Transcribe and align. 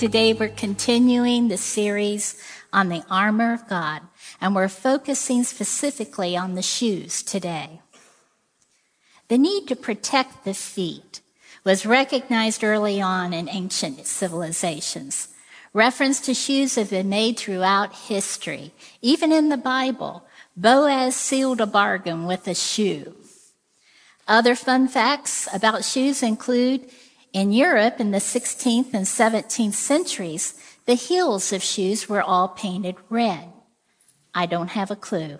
Today 0.00 0.32
we're 0.32 0.48
continuing 0.48 1.48
the 1.48 1.58
series 1.58 2.42
on 2.72 2.88
the 2.88 3.04
armor 3.10 3.52
of 3.52 3.68
God, 3.68 4.00
and 4.40 4.54
we're 4.54 4.66
focusing 4.66 5.44
specifically 5.44 6.34
on 6.38 6.54
the 6.54 6.62
shoes 6.62 7.22
today. 7.22 7.82
The 9.28 9.36
need 9.36 9.68
to 9.68 9.76
protect 9.76 10.46
the 10.46 10.54
feet 10.54 11.20
was 11.64 11.84
recognized 11.84 12.64
early 12.64 13.02
on 13.02 13.34
in 13.34 13.50
ancient 13.50 14.06
civilizations. 14.06 15.28
Reference 15.74 16.18
to 16.22 16.32
shoes 16.32 16.76
have 16.76 16.88
been 16.88 17.10
made 17.10 17.38
throughout 17.38 17.94
history. 17.94 18.72
Even 19.02 19.30
in 19.32 19.50
the 19.50 19.58
Bible, 19.58 20.24
Boaz 20.56 21.14
sealed 21.14 21.60
a 21.60 21.66
bargain 21.66 22.24
with 22.24 22.48
a 22.48 22.54
shoe. 22.54 23.16
Other 24.26 24.54
fun 24.54 24.88
facts 24.88 25.46
about 25.52 25.84
shoes 25.84 26.22
include 26.22 26.88
in 27.32 27.52
Europe 27.52 28.00
in 28.00 28.10
the 28.10 28.18
16th 28.18 28.92
and 28.92 29.06
17th 29.06 29.74
centuries, 29.74 30.54
the 30.86 30.94
heels 30.94 31.52
of 31.52 31.62
shoes 31.62 32.08
were 32.08 32.22
all 32.22 32.48
painted 32.48 32.96
red. 33.08 33.48
I 34.34 34.46
don't 34.46 34.70
have 34.70 34.90
a 34.90 34.96
clue. 34.96 35.38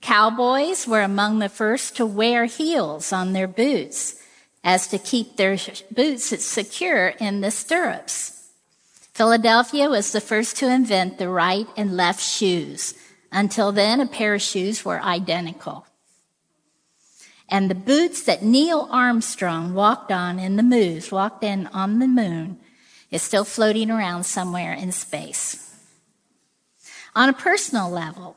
Cowboys 0.00 0.86
were 0.86 1.02
among 1.02 1.38
the 1.38 1.48
first 1.48 1.96
to 1.96 2.06
wear 2.06 2.46
heels 2.46 3.12
on 3.12 3.32
their 3.32 3.48
boots 3.48 4.16
as 4.64 4.86
to 4.88 4.98
keep 4.98 5.36
their 5.36 5.56
boots 5.90 6.24
secure 6.44 7.08
in 7.08 7.40
the 7.40 7.50
stirrups. 7.50 8.48
Philadelphia 9.12 9.88
was 9.88 10.12
the 10.12 10.20
first 10.20 10.56
to 10.56 10.68
invent 10.70 11.18
the 11.18 11.28
right 11.28 11.66
and 11.76 11.96
left 11.96 12.22
shoes. 12.22 12.94
Until 13.32 13.72
then, 13.72 14.00
a 14.00 14.06
pair 14.06 14.34
of 14.34 14.42
shoes 14.42 14.84
were 14.84 15.00
identical. 15.00 15.86
And 17.50 17.68
the 17.68 17.74
boots 17.74 18.22
that 18.22 18.44
Neil 18.44 18.88
Armstrong 18.92 19.74
walked 19.74 20.12
on 20.12 20.38
in 20.38 20.54
the 20.54 20.62
moon, 20.62 21.02
walked 21.10 21.42
in 21.42 21.66
on 21.68 21.98
the 21.98 22.06
moon, 22.06 22.58
is 23.10 23.22
still 23.22 23.44
floating 23.44 23.90
around 23.90 24.24
somewhere 24.24 24.72
in 24.72 24.92
space. 24.92 25.74
On 27.16 27.28
a 27.28 27.32
personal 27.32 27.90
level, 27.90 28.36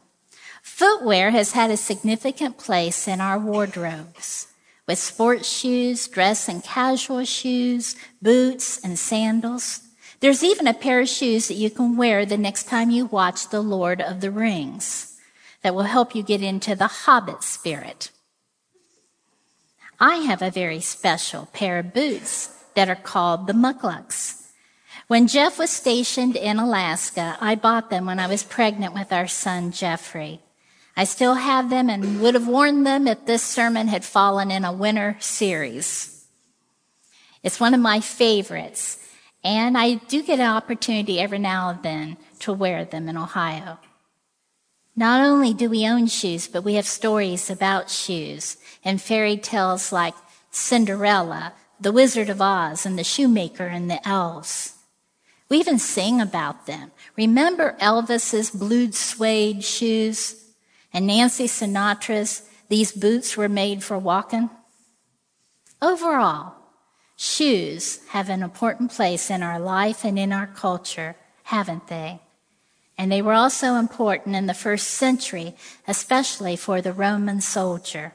footwear 0.63 1.29
has 1.29 1.51
had 1.51 1.69
a 1.69 1.77
significant 1.77 2.57
place 2.57 3.07
in 3.07 3.21
our 3.21 3.37
wardrobes 3.37 4.47
with 4.87 4.97
sports 4.97 5.47
shoes, 5.47 6.07
dress 6.07 6.49
and 6.49 6.63
casual 6.63 7.23
shoes, 7.23 7.95
boots 8.21 8.83
and 8.83 8.97
sandals. 8.97 9.81
There's 10.21 10.43
even 10.43 10.65
a 10.65 10.73
pair 10.73 11.01
of 11.01 11.07
shoes 11.07 11.47
that 11.49 11.53
you 11.53 11.69
can 11.69 11.95
wear 11.95 12.25
the 12.25 12.37
next 12.37 12.63
time 12.63 12.89
you 12.89 13.05
watch 13.05 13.49
The 13.49 13.61
Lord 13.61 14.01
of 14.01 14.21
the 14.21 14.31
Rings 14.31 15.19
that 15.61 15.75
will 15.75 15.83
help 15.83 16.15
you 16.15 16.23
get 16.23 16.41
into 16.41 16.75
the 16.75 16.87
hobbit 16.87 17.43
spirit. 17.43 18.09
I 19.99 20.17
have 20.17 20.41
a 20.41 20.51
very 20.51 20.79
special 20.79 21.47
pair 21.53 21.79
of 21.79 21.93
boots 21.93 22.49
that 22.75 22.89
are 22.89 22.95
called 22.95 23.47
the 23.47 23.53
mukluks. 23.53 24.43
When 25.07 25.27
Jeff 25.27 25.59
was 25.59 25.69
stationed 25.69 26.35
in 26.35 26.57
Alaska, 26.57 27.37
I 27.39 27.55
bought 27.55 27.89
them 27.89 28.05
when 28.05 28.19
I 28.19 28.27
was 28.27 28.43
pregnant 28.43 28.93
with 28.93 29.11
our 29.11 29.27
son 29.27 29.71
Jeffrey. 29.71 30.39
I 30.95 31.03
still 31.03 31.35
have 31.35 31.69
them 31.69 31.89
and 31.89 32.21
would 32.21 32.35
have 32.35 32.47
worn 32.47 32.83
them 32.83 33.07
if 33.07 33.25
this 33.25 33.43
sermon 33.43 33.87
had 33.87 34.05
fallen 34.05 34.51
in 34.51 34.63
a 34.63 34.71
winter 34.71 35.17
series. 35.19 36.25
It's 37.41 37.59
one 37.59 37.73
of 37.73 37.79
my 37.79 37.99
favorites, 37.99 38.99
and 39.43 39.77
I 39.77 39.95
do 39.95 40.23
get 40.23 40.39
an 40.39 40.49
opportunity 40.49 41.19
every 41.19 41.39
now 41.39 41.69
and 41.69 41.83
then 41.83 42.17
to 42.39 42.53
wear 42.53 42.85
them 42.85 43.09
in 43.09 43.17
Ohio. 43.17 43.79
Not 44.95 45.25
only 45.25 45.53
do 45.53 45.69
we 45.69 45.87
own 45.87 46.07
shoes, 46.07 46.47
but 46.47 46.63
we 46.63 46.75
have 46.75 46.85
stories 46.85 47.49
about 47.49 47.89
shoes 47.89 48.57
and 48.83 49.01
fairy 49.01 49.37
tales 49.37 49.91
like 49.91 50.15
Cinderella, 50.51 51.53
the 51.79 51.91
Wizard 51.91 52.29
of 52.29 52.41
Oz, 52.41 52.85
and 52.85 52.97
the 52.97 53.03
Shoemaker 53.03 53.65
and 53.65 53.89
the 53.89 54.07
Elves. 54.07 54.75
We 55.49 55.57
even 55.59 55.79
sing 55.79 56.21
about 56.21 56.65
them. 56.65 56.91
Remember 57.15 57.75
Elvis's 57.79 58.49
blue 58.49 58.91
suede 58.91 59.63
shoes? 59.63 60.43
and 60.93 61.07
Nancy 61.07 61.47
Sinatra's 61.47 62.47
These 62.69 62.91
Boots 62.91 63.35
Were 63.35 63.49
Made 63.49 63.83
for 63.83 63.97
Walking. 63.97 64.49
Overall, 65.81 66.53
shoes 67.17 67.99
have 68.09 68.29
an 68.29 68.43
important 68.43 68.91
place 68.91 69.29
in 69.29 69.41
our 69.41 69.59
life 69.59 70.05
and 70.05 70.17
in 70.19 70.31
our 70.31 70.47
culture, 70.47 71.15
haven't 71.43 71.87
they? 71.87 72.21
And 72.97 73.11
they 73.11 73.23
were 73.23 73.33
also 73.33 73.75
important 73.75 74.35
in 74.35 74.45
the 74.45 74.53
first 74.53 74.87
century, 74.87 75.55
especially 75.87 76.55
for 76.55 76.79
the 76.79 76.93
Roman 76.93 77.41
soldier. 77.41 78.13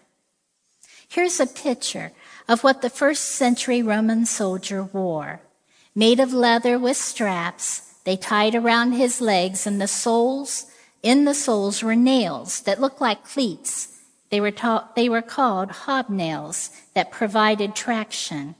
Here's 1.10 1.40
a 1.40 1.46
picture 1.46 2.12
of 2.48 2.62
what 2.62 2.82
the 2.82 2.90
first 2.90 3.24
century 3.24 3.82
Roman 3.82 4.26
soldier 4.26 4.84
wore. 4.84 5.40
Made 5.94 6.20
of 6.20 6.34
leather 6.34 6.78
with 6.78 6.98
straps, 6.98 7.94
they 8.04 8.16
tied 8.16 8.54
around 8.54 8.92
his 8.92 9.20
legs 9.20 9.66
and 9.66 9.80
the 9.80 9.88
soles 9.88 10.66
in 11.02 11.24
the 11.24 11.34
soles 11.34 11.82
were 11.82 11.96
nails 11.96 12.60
that 12.62 12.80
looked 12.80 13.00
like 13.00 13.24
cleats. 13.24 13.98
They 14.30 14.40
were, 14.40 14.50
ta- 14.50 14.90
they 14.96 15.08
were 15.08 15.22
called 15.22 15.70
hobnails 15.70 16.70
that 16.92 17.10
provided 17.10 17.74
traction. 17.74 18.54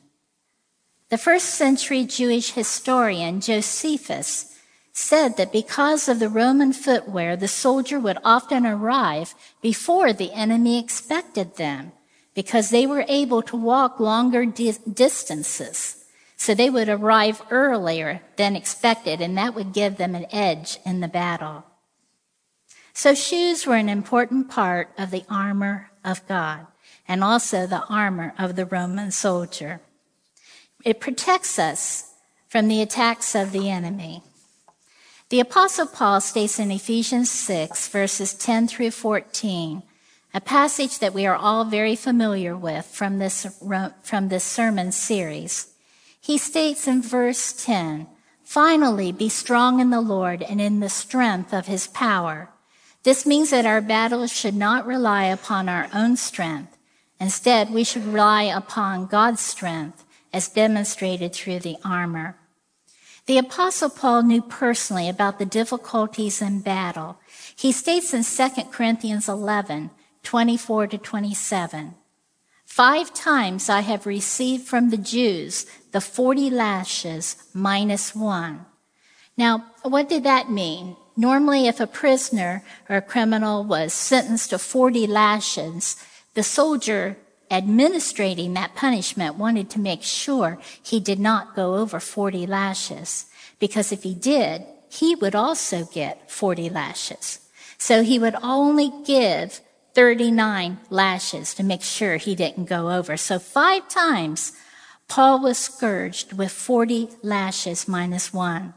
The 1.10 1.18
first 1.18 1.50
century 1.50 2.04
Jewish 2.04 2.52
historian 2.52 3.42
Josephus 3.42 4.56
said 4.94 5.36
that 5.36 5.52
because 5.52 6.08
of 6.08 6.18
the 6.18 6.30
Roman 6.30 6.72
footwear, 6.72 7.36
the 7.36 7.46
soldier 7.46 8.00
would 8.00 8.18
often 8.24 8.64
arrive 8.64 9.34
before 9.60 10.14
the 10.14 10.32
enemy 10.32 10.78
expected 10.78 11.56
them 11.56 11.92
because 12.38 12.70
they 12.70 12.86
were 12.86 13.04
able 13.08 13.42
to 13.42 13.56
walk 13.56 13.98
longer 13.98 14.46
di- 14.46 14.78
distances. 14.94 16.04
So 16.36 16.54
they 16.54 16.70
would 16.70 16.88
arrive 16.88 17.42
earlier 17.50 18.20
than 18.36 18.54
expected, 18.54 19.20
and 19.20 19.36
that 19.36 19.56
would 19.56 19.72
give 19.72 19.96
them 19.96 20.14
an 20.14 20.26
edge 20.30 20.78
in 20.86 21.00
the 21.00 21.08
battle. 21.08 21.64
So 22.92 23.12
shoes 23.12 23.66
were 23.66 23.74
an 23.74 23.88
important 23.88 24.48
part 24.48 24.88
of 24.96 25.10
the 25.10 25.24
armor 25.28 25.90
of 26.04 26.24
God 26.28 26.68
and 27.08 27.24
also 27.24 27.66
the 27.66 27.82
armor 27.88 28.32
of 28.38 28.54
the 28.54 28.66
Roman 28.66 29.10
soldier. 29.10 29.80
It 30.84 31.00
protects 31.00 31.58
us 31.58 32.12
from 32.48 32.68
the 32.68 32.80
attacks 32.80 33.34
of 33.34 33.50
the 33.50 33.68
enemy. 33.68 34.22
The 35.30 35.40
apostle 35.40 35.88
Paul 35.88 36.20
states 36.20 36.60
in 36.60 36.70
Ephesians 36.70 37.32
6 37.32 37.88
verses 37.88 38.32
10 38.32 38.68
through 38.68 38.92
14, 38.92 39.82
a 40.34 40.40
passage 40.40 40.98
that 40.98 41.14
we 41.14 41.26
are 41.26 41.36
all 41.36 41.64
very 41.64 41.96
familiar 41.96 42.56
with 42.56 42.84
from 42.86 43.18
this, 43.18 43.46
from 44.02 44.28
this 44.28 44.44
sermon 44.44 44.92
series. 44.92 45.68
He 46.20 46.36
states 46.36 46.86
in 46.86 47.00
verse 47.00 47.52
10, 47.64 48.06
finally 48.42 49.12
be 49.12 49.28
strong 49.28 49.80
in 49.80 49.90
the 49.90 50.00
Lord 50.00 50.42
and 50.42 50.60
in 50.60 50.80
the 50.80 50.88
strength 50.90 51.54
of 51.54 51.66
his 51.66 51.86
power. 51.86 52.50
This 53.04 53.24
means 53.24 53.50
that 53.50 53.64
our 53.64 53.80
battles 53.80 54.32
should 54.32 54.54
not 54.54 54.86
rely 54.86 55.24
upon 55.24 55.68
our 55.68 55.88
own 55.94 56.16
strength. 56.16 56.76
Instead, 57.20 57.70
we 57.70 57.84
should 57.84 58.04
rely 58.04 58.42
upon 58.42 59.06
God's 59.06 59.40
strength 59.40 60.04
as 60.32 60.48
demonstrated 60.48 61.32
through 61.32 61.60
the 61.60 61.76
armor. 61.84 62.36
The 63.26 63.38
apostle 63.38 63.90
Paul 63.90 64.22
knew 64.22 64.42
personally 64.42 65.08
about 65.08 65.38
the 65.38 65.46
difficulties 65.46 66.42
in 66.42 66.60
battle. 66.60 67.18
He 67.56 67.72
states 67.72 68.14
in 68.14 68.24
2 68.24 68.64
Corinthians 68.70 69.28
11, 69.28 69.90
24 70.28 70.88
to 70.88 70.98
27, 70.98 71.94
Five 72.66 73.14
times 73.14 73.70
I 73.70 73.80
have 73.80 74.04
received 74.04 74.68
from 74.68 74.90
the 74.90 74.98
Jews 74.98 75.64
the 75.92 76.02
40 76.02 76.50
lashes 76.50 77.48
minus 77.54 78.14
one. 78.14 78.66
Now, 79.38 79.64
what 79.84 80.10
did 80.10 80.24
that 80.24 80.50
mean? 80.50 80.96
Normally, 81.16 81.66
if 81.66 81.80
a 81.80 81.86
prisoner 81.86 82.62
or 82.90 82.96
a 82.96 83.00
criminal 83.00 83.64
was 83.64 83.94
sentenced 83.94 84.50
to 84.50 84.58
40 84.58 85.06
lashes, 85.06 85.96
the 86.34 86.42
soldier 86.42 87.16
administrating 87.50 88.52
that 88.52 88.76
punishment 88.76 89.36
wanted 89.36 89.70
to 89.70 89.80
make 89.80 90.02
sure 90.02 90.58
he 90.82 91.00
did 91.00 91.18
not 91.18 91.56
go 91.56 91.76
over 91.76 91.98
40 91.98 92.44
lashes. 92.46 93.24
Because 93.58 93.92
if 93.92 94.02
he 94.02 94.12
did, 94.12 94.66
he 94.90 95.14
would 95.14 95.34
also 95.34 95.86
get 95.86 96.30
40 96.30 96.68
lashes. 96.68 97.40
So 97.78 98.02
he 98.02 98.18
would 98.18 98.36
only 98.42 98.92
give 99.06 99.62
39 99.98 100.78
lashes 100.90 101.52
to 101.54 101.64
make 101.64 101.82
sure 101.82 102.18
he 102.18 102.36
didn't 102.36 102.66
go 102.66 102.88
over. 102.88 103.16
So 103.16 103.40
five 103.40 103.88
times 103.88 104.52
Paul 105.08 105.42
was 105.42 105.58
scourged 105.58 106.34
with 106.34 106.52
40 106.52 107.08
lashes 107.24 107.88
minus 107.88 108.32
one. 108.32 108.74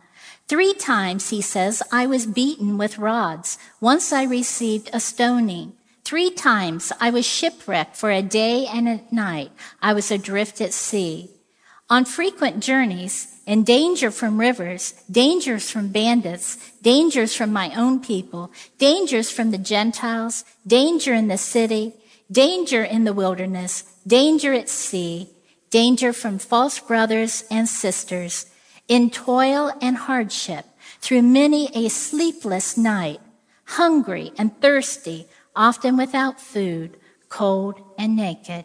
Three 0.48 0.74
times, 0.74 1.30
he 1.30 1.40
says, 1.40 1.84
I 1.92 2.08
was 2.08 2.26
beaten 2.26 2.76
with 2.76 2.98
rods. 2.98 3.60
Once 3.80 4.12
I 4.12 4.24
received 4.24 4.90
a 4.94 5.00
stoning. 5.00 5.74
Three 6.04 6.32
times 6.32 6.92
I 7.00 7.12
was 7.12 7.24
shipwrecked 7.24 7.96
for 7.96 8.10
a 8.10 8.24
day 8.24 8.66
and 8.66 8.90
a 8.90 9.02
night. 9.12 9.52
I 9.80 9.94
was 9.94 10.10
adrift 10.10 10.60
at 10.60 10.74
sea. 10.74 11.30
On 11.88 12.04
frequent 12.04 12.64
journeys, 12.64 13.41
in 13.52 13.66
danger 13.66 14.10
from 14.12 14.40
rivers, 14.40 14.94
dangers 15.12 15.70
from 15.70 15.90
bandits, 15.90 16.56
dangers 16.82 17.36
from 17.36 17.52
my 17.52 17.70
own 17.76 18.00
people, 18.00 18.50
dangers 18.78 19.30
from 19.30 19.52
the 19.52 19.58
Gentiles, 19.58 20.46
danger 20.66 21.14
in 21.14 21.28
the 21.28 21.38
city, 21.38 21.92
danger 22.32 22.82
in 22.82 23.04
the 23.04 23.12
wilderness, 23.12 23.84
danger 24.08 24.54
at 24.54 24.70
sea, 24.70 25.30
danger 25.70 26.14
from 26.14 26.40
false 26.40 26.80
brothers 26.80 27.44
and 27.52 27.68
sisters, 27.68 28.46
in 28.88 29.10
toil 29.10 29.70
and 29.82 29.98
hardship, 29.98 30.64
through 31.02 31.22
many 31.22 31.68
a 31.76 31.90
sleepless 31.90 32.78
night, 32.78 33.20
hungry 33.66 34.32
and 34.38 34.62
thirsty, 34.62 35.28
often 35.58 35.98
without 35.98 36.40
food, 36.40 36.96
cold 37.28 37.76
and 37.98 38.16
naked. 38.16 38.64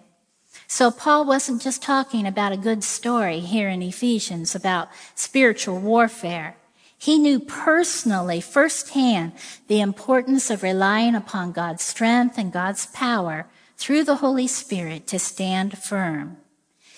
So 0.69 0.91
Paul 0.91 1.25
wasn't 1.25 1.63
just 1.63 1.83
talking 1.83 2.27
about 2.27 2.53
a 2.53 2.57
good 2.57 2.83
story 2.83 3.41
here 3.41 3.69
in 3.69 3.83
Ephesians 3.83 4.55
about 4.55 4.89
spiritual 5.15 5.79
warfare. 5.79 6.57
He 6.99 7.19
knew 7.19 7.39
personally, 7.41 8.41
firsthand, 8.41 9.33
the 9.69 9.81
importance 9.81 10.51
of 10.51 10.63
relying 10.63 11.15
upon 11.15 11.53
God's 11.53 11.85
strength 11.85 12.39
and 12.39 12.53
God's 12.53 12.87
power 12.87 13.47
through 13.77 14.05
the 14.05 14.17
Holy 14.17 14.47
Spirit 14.47 15.07
to 15.09 15.19
stand 15.19 15.79
firm. 15.79 16.39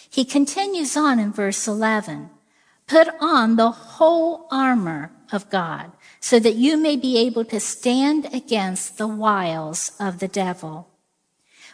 He 0.08 0.24
continues 0.24 0.96
on 0.96 1.18
in 1.18 1.32
verse 1.32 1.68
11. 1.68 2.30
Put 2.86 3.08
on 3.20 3.56
the 3.56 3.70
whole 3.70 4.46
armor 4.50 5.12
of 5.30 5.50
God 5.50 5.92
so 6.20 6.38
that 6.38 6.54
you 6.54 6.76
may 6.76 6.96
be 6.96 7.18
able 7.18 7.44
to 7.44 7.60
stand 7.60 8.28
against 8.32 8.96
the 8.96 9.06
wiles 9.06 9.92
of 10.00 10.20
the 10.20 10.28
devil. 10.28 10.88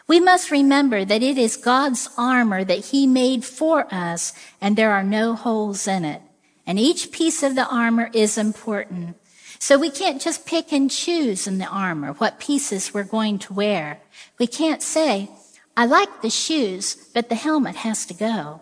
We 0.07 0.19
must 0.19 0.51
remember 0.51 1.03
that 1.03 1.23
it 1.23 1.37
is 1.37 1.57
God's 1.57 2.09
armor 2.17 2.63
that 2.63 2.85
he 2.85 3.07
made 3.07 3.43
for 3.43 3.91
us 3.93 4.33
and 4.61 4.75
there 4.75 4.91
are 4.91 5.03
no 5.03 5.35
holes 5.35 5.87
in 5.87 6.05
it. 6.05 6.21
And 6.67 6.79
each 6.79 7.11
piece 7.11 7.41
of 7.41 7.55
the 7.55 7.67
armor 7.67 8.09
is 8.13 8.37
important. 8.37 9.17
So 9.57 9.79
we 9.79 9.89
can't 9.89 10.21
just 10.21 10.45
pick 10.45 10.71
and 10.71 10.91
choose 10.91 11.47
in 11.47 11.57
the 11.57 11.65
armor 11.65 12.13
what 12.13 12.39
pieces 12.39 12.93
we're 12.93 13.03
going 13.03 13.39
to 13.39 13.53
wear. 13.53 13.99
We 14.37 14.47
can't 14.47 14.83
say, 14.83 15.29
I 15.75 15.85
like 15.85 16.21
the 16.21 16.29
shoes, 16.29 16.95
but 17.13 17.29
the 17.29 17.35
helmet 17.35 17.77
has 17.77 18.05
to 18.07 18.13
go. 18.13 18.61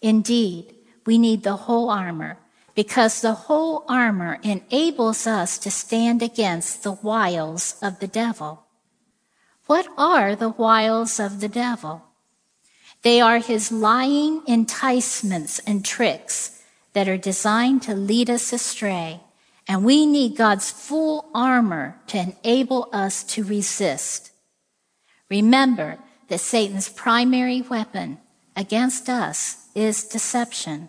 Indeed, 0.00 0.74
we 1.04 1.18
need 1.18 1.42
the 1.42 1.56
whole 1.56 1.90
armor 1.90 2.38
because 2.74 3.20
the 3.20 3.34
whole 3.34 3.84
armor 3.88 4.38
enables 4.42 5.26
us 5.26 5.58
to 5.58 5.70
stand 5.70 6.22
against 6.22 6.82
the 6.82 6.92
wiles 6.92 7.74
of 7.82 7.98
the 7.98 8.06
devil. 8.06 8.67
What 9.68 9.86
are 9.98 10.34
the 10.34 10.48
wiles 10.48 11.20
of 11.20 11.40
the 11.40 11.48
devil? 11.48 12.02
They 13.02 13.20
are 13.20 13.36
his 13.36 13.70
lying 13.70 14.40
enticements 14.48 15.58
and 15.58 15.84
tricks 15.84 16.62
that 16.94 17.06
are 17.06 17.18
designed 17.18 17.82
to 17.82 17.94
lead 17.94 18.30
us 18.30 18.50
astray. 18.50 19.20
And 19.68 19.84
we 19.84 20.06
need 20.06 20.38
God's 20.38 20.70
full 20.70 21.26
armor 21.34 22.00
to 22.06 22.16
enable 22.18 22.88
us 22.94 23.22
to 23.24 23.44
resist. 23.44 24.32
Remember 25.28 25.98
that 26.28 26.40
Satan's 26.40 26.88
primary 26.88 27.60
weapon 27.60 28.16
against 28.56 29.10
us 29.10 29.66
is 29.74 30.02
deception. 30.04 30.88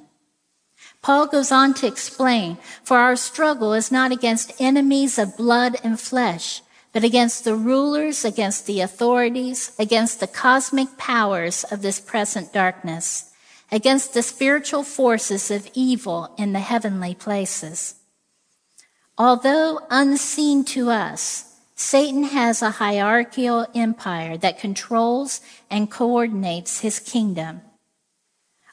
Paul 1.01 1.27
goes 1.27 1.51
on 1.51 1.73
to 1.75 1.87
explain, 1.87 2.57
for 2.85 2.95
our 2.95 3.17
struggle 3.17 3.73
is 3.73 3.91
not 3.91 4.13
against 4.13 4.61
enemies 4.61 5.19
of 5.19 5.35
blood 5.35 5.75
and 5.83 5.99
flesh, 5.99 6.61
but 6.91 7.03
against 7.03 7.44
the 7.44 7.56
rulers, 7.56 8.25
against 8.25 8.65
the 8.65 8.81
authorities, 8.81 9.71
against 9.77 10.19
the 10.19 10.27
cosmic 10.27 10.97
powers 10.97 11.63
of 11.65 11.81
this 11.81 12.00
present 12.00 12.51
darkness, 12.51 13.31
against 13.71 14.13
the 14.13 14.24
spiritual 14.24 14.83
forces 14.83 15.51
of 15.51 15.69
evil 15.74 16.33
in 16.38 16.53
the 16.53 16.59
heavenly 16.59 17.13
places. 17.13 17.95
Although 19.18 19.81
unseen 19.89 20.63
to 20.65 20.89
us, 20.89 21.45
Satan 21.75 22.24
has 22.24 22.62
a 22.62 22.71
hierarchical 22.71 23.68
empire 23.75 24.38
that 24.38 24.59
controls 24.59 25.41
and 25.69 25.91
coordinates 25.91 26.81
his 26.81 27.00
kingdom. 27.00 27.62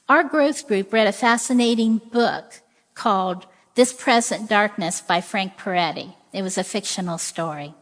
Our 0.09 0.25
growth 0.25 0.67
group 0.67 0.93
read 0.93 1.07
a 1.07 1.13
fascinating 1.13 1.99
book 1.99 2.63
called 2.95 3.47
This 3.75 3.93
Present 3.93 4.49
Darkness 4.49 5.01
by 5.01 5.21
Frank 5.21 5.57
Peretti. 5.57 6.15
It 6.33 6.43
was 6.43 6.59
a 6.59 6.65
fictional 6.65 7.19
story. 7.19 7.75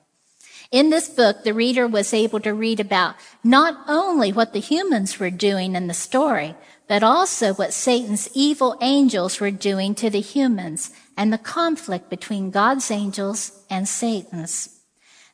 In 0.75 0.91
this 0.91 1.09
book, 1.09 1.45
the 1.45 1.55
reader 1.55 1.87
was 1.87 2.13
able 2.13 2.41
to 2.41 2.53
read 2.53 2.81
about 2.81 3.15
not 3.45 3.79
only 3.87 4.33
what 4.33 4.53
the 4.53 4.59
humans 4.59 5.21
were 5.21 5.31
doing 5.31 5.77
in 5.77 5.87
the 5.87 5.95
story, 5.95 6.57
but 6.89 7.05
also 7.05 7.55
what 7.55 7.73
Satan's 7.73 8.29
evil 8.35 8.77
angels 8.81 9.39
were 9.39 9.53
doing 9.53 9.95
to 9.95 10.11
the 10.11 10.21
humans 10.21 10.91
and 11.17 11.33
the 11.33 11.39
conflict 11.39 12.11
between 12.11 12.51
God's 12.51 12.91
angels 12.91 13.53
and 13.71 13.87
Satan's. 13.87 14.81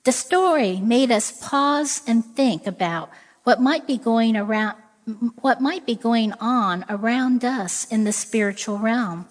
The 0.04 0.12
story 0.12 0.76
made 0.76 1.10
us 1.10 1.40
pause 1.40 2.02
and 2.06 2.22
think 2.22 2.66
about 2.66 3.08
what 3.44 3.62
might 3.62 3.87
be 3.87 3.96
going 3.96 4.37
around, 4.37 4.76
what 5.40 5.62
might 5.62 5.87
be 5.87 5.94
going 5.94 6.34
on 6.34 6.84
around 6.90 7.46
us 7.46 7.87
in 7.87 8.04
the 8.04 8.12
spiritual 8.12 8.76
realm. 8.76 9.26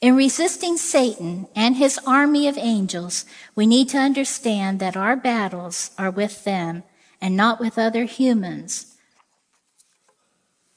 In 0.00 0.16
resisting 0.16 0.78
Satan 0.78 1.46
and 1.54 1.76
his 1.76 1.98
army 2.06 2.48
of 2.48 2.56
angels, 2.56 3.26
we 3.54 3.66
need 3.66 3.90
to 3.90 3.98
understand 3.98 4.80
that 4.80 4.96
our 4.96 5.14
battles 5.14 5.90
are 5.98 6.10
with 6.10 6.44
them 6.44 6.84
and 7.20 7.36
not 7.36 7.60
with 7.60 7.78
other 7.78 8.04
humans. 8.04 8.96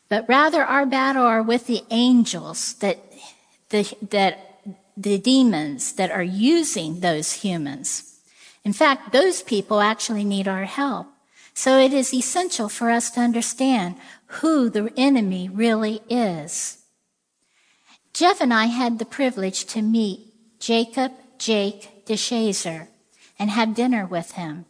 But 0.09 0.27
rather 0.27 0.63
our 0.63 0.85
battle 0.85 1.23
are 1.23 1.41
with 1.41 1.67
the 1.67 1.83
angels 1.89 2.73
that 2.75 2.99
the, 3.69 3.91
that 4.11 4.59
the 4.97 5.17
demons 5.17 5.93
that 5.93 6.11
are 6.11 6.21
using 6.21 6.99
those 6.99 7.31
humans. 7.31 8.19
In 8.65 8.73
fact, 8.73 9.13
those 9.13 9.41
people 9.41 9.79
actually 9.79 10.25
need 10.25 10.47
our 10.47 10.65
help. 10.65 11.07
So 11.53 11.77
it 11.77 11.93
is 11.93 12.13
essential 12.13 12.67
for 12.67 12.89
us 12.89 13.09
to 13.11 13.21
understand 13.21 13.95
who 14.41 14.69
the 14.69 14.91
enemy 14.97 15.49
really 15.49 16.01
is. 16.09 16.82
Jeff 18.13 18.41
and 18.41 18.53
I 18.53 18.65
had 18.67 18.99
the 18.99 19.05
privilege 19.05 19.65
to 19.65 19.81
meet 19.81 20.33
Jacob 20.59 21.13
Jake 21.39 22.05
DeShazer 22.05 22.87
and 23.39 23.49
have 23.49 23.73
dinner 23.73 24.05
with 24.05 24.33
him. 24.33 24.65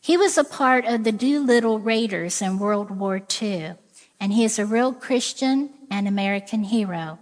He 0.00 0.16
was 0.16 0.38
a 0.38 0.44
part 0.44 0.86
of 0.86 1.02
the 1.02 1.12
Doolittle 1.12 1.80
Raiders 1.80 2.40
in 2.40 2.60
World 2.60 2.90
War 2.90 3.20
II, 3.42 3.74
and 4.20 4.32
he 4.32 4.44
is 4.44 4.58
a 4.58 4.64
real 4.64 4.92
Christian 4.92 5.70
and 5.90 6.06
American 6.06 6.64
hero. 6.64 7.18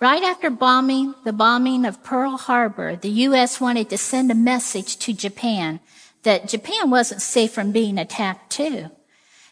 Right 0.00 0.22
after 0.22 0.50
bombing 0.50 1.14
the 1.24 1.32
bombing 1.32 1.84
of 1.84 2.04
Pearl 2.04 2.36
Harbor, 2.36 2.94
the 2.94 3.10
U.S. 3.28 3.60
wanted 3.60 3.90
to 3.90 3.98
send 3.98 4.30
a 4.30 4.34
message 4.34 4.98
to 4.98 5.12
Japan 5.12 5.80
that 6.22 6.48
Japan 6.48 6.90
wasn't 6.90 7.22
safe 7.22 7.52
from 7.52 7.72
being 7.72 7.98
attacked 7.98 8.50
too. 8.50 8.90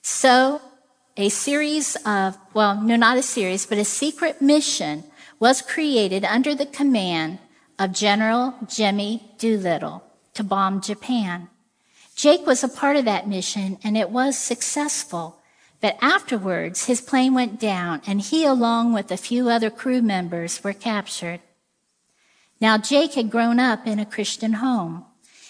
So 0.00 0.62
a 1.16 1.28
series 1.28 1.96
of, 2.06 2.38
well, 2.54 2.80
no, 2.80 2.96
not 2.96 3.18
a 3.18 3.22
series, 3.22 3.66
but 3.66 3.78
a 3.78 3.84
secret 3.84 4.40
mission 4.40 5.04
was 5.38 5.60
created 5.62 6.24
under 6.24 6.54
the 6.54 6.66
command 6.66 7.38
of 7.78 7.92
General 7.92 8.54
Jimmy 8.68 9.34
Doolittle 9.38 10.02
to 10.34 10.44
bomb 10.44 10.80
Japan. 10.80 11.48
Jake 12.14 12.46
was 12.46 12.62
a 12.62 12.68
part 12.68 12.96
of 12.96 13.04
that 13.04 13.28
mission 13.28 13.78
and 13.82 13.96
it 13.96 14.10
was 14.10 14.38
successful. 14.38 15.38
But 15.80 15.98
afterwards, 16.00 16.86
his 16.86 17.00
plane 17.00 17.34
went 17.34 17.58
down 17.58 18.02
and 18.06 18.20
he, 18.20 18.44
along 18.44 18.92
with 18.92 19.10
a 19.10 19.16
few 19.16 19.48
other 19.48 19.68
crew 19.70 20.00
members, 20.00 20.62
were 20.62 20.72
captured. 20.72 21.40
Now, 22.60 22.78
Jake 22.78 23.14
had 23.14 23.30
grown 23.30 23.58
up 23.58 23.86
in 23.86 23.98
a 23.98 24.06
Christian 24.06 24.54
home. 24.54 25.04